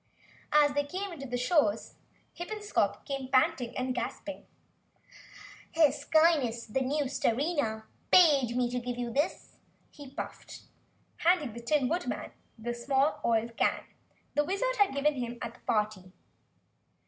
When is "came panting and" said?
3.05-3.93